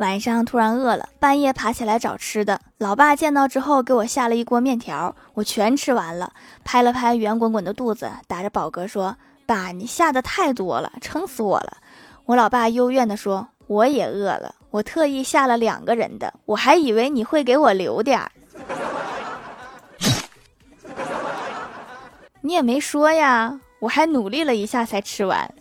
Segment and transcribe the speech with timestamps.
[0.00, 2.58] 晚上突然饿了，半夜爬起来找吃的。
[2.78, 6.32] 老爸见到之后，给我下了一锅面条，我全吃完了，
[6.64, 11.76] 拍了拍圆滚滚的肚子，打着饱嗝说：“爸，你下的太多了，撑死我了。”
[12.24, 18.32] 我老爸幽怨地说：“我也饿了，我特意下了两个人的，我还以为你会给我留点儿。”
[22.40, 25.52] 你也没说呀，我还努力了一下才吃完。